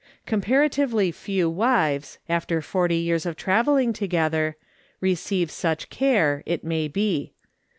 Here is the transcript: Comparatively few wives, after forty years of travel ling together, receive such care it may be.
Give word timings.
Comparatively 0.25 1.11
few 1.11 1.47
wives, 1.47 2.17
after 2.27 2.59
forty 2.59 2.95
years 2.95 3.23
of 3.23 3.35
travel 3.35 3.75
ling 3.75 3.93
together, 3.93 4.57
receive 4.99 5.51
such 5.51 5.91
care 5.91 6.41
it 6.47 6.63
may 6.63 6.87
be. 6.87 7.33